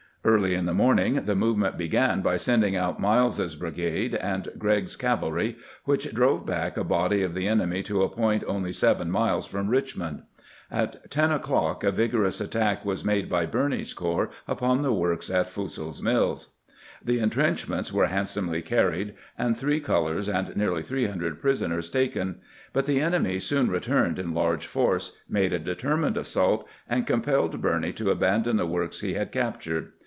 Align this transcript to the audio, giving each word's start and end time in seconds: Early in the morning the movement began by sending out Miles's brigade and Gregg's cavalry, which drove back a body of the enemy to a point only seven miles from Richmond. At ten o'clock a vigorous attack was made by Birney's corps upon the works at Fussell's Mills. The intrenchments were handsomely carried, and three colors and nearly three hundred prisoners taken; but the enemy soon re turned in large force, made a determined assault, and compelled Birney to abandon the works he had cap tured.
Early 0.23 0.53
in 0.53 0.67
the 0.67 0.73
morning 0.75 1.25
the 1.25 1.33
movement 1.33 1.79
began 1.79 2.21
by 2.21 2.37
sending 2.37 2.75
out 2.75 2.99
Miles's 2.99 3.55
brigade 3.55 4.13
and 4.13 4.49
Gregg's 4.55 4.95
cavalry, 4.95 5.57
which 5.85 6.13
drove 6.13 6.45
back 6.45 6.77
a 6.77 6.83
body 6.83 7.23
of 7.23 7.33
the 7.33 7.47
enemy 7.47 7.81
to 7.81 8.03
a 8.03 8.07
point 8.07 8.43
only 8.47 8.71
seven 8.71 9.09
miles 9.09 9.47
from 9.47 9.67
Richmond. 9.67 10.21
At 10.69 11.09
ten 11.09 11.31
o'clock 11.31 11.83
a 11.83 11.91
vigorous 11.91 12.39
attack 12.39 12.85
was 12.85 13.03
made 13.03 13.29
by 13.31 13.47
Birney's 13.47 13.95
corps 13.95 14.29
upon 14.47 14.83
the 14.83 14.93
works 14.93 15.31
at 15.31 15.49
Fussell's 15.49 16.03
Mills. 16.03 16.53
The 17.03 17.17
intrenchments 17.17 17.91
were 17.91 18.05
handsomely 18.05 18.61
carried, 18.61 19.15
and 19.39 19.57
three 19.57 19.79
colors 19.79 20.29
and 20.29 20.55
nearly 20.55 20.83
three 20.83 21.07
hundred 21.07 21.41
prisoners 21.41 21.89
taken; 21.89 22.41
but 22.73 22.85
the 22.85 23.01
enemy 23.01 23.39
soon 23.39 23.71
re 23.71 23.79
turned 23.79 24.19
in 24.19 24.35
large 24.35 24.67
force, 24.67 25.17
made 25.27 25.51
a 25.51 25.57
determined 25.57 26.15
assault, 26.15 26.69
and 26.87 27.07
compelled 27.07 27.59
Birney 27.59 27.91
to 27.93 28.11
abandon 28.11 28.57
the 28.57 28.67
works 28.67 28.99
he 29.01 29.15
had 29.15 29.31
cap 29.31 29.59
tured. 29.59 29.87